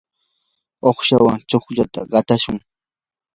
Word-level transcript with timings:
uqshawan 0.89 1.39
chuklata 1.49 2.01
qatashun. 2.11 2.57